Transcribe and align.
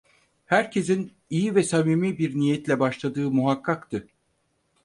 Herkesin 0.45 1.11
iyi 1.29 1.55
ve 1.55 1.63
samimi 1.63 2.17
bir 2.17 2.35
niyetle 2.35 2.79
başladığı 2.79 3.31
muhakkaktı. 3.31 4.07